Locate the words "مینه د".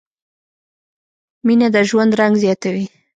1.45-1.77